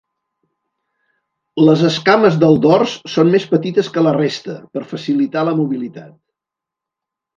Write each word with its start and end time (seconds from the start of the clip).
Les 1.67 1.83
escames 1.89 2.39
del 2.43 2.57
dors 2.65 2.95
són 3.17 3.29
més 3.35 3.45
petites 3.53 3.93
que 3.97 4.07
la 4.07 4.15
resta, 4.17 4.57
per 4.77 4.87
facilitar 4.95 5.45
la 5.51 5.55
mobilitat. 5.61 6.19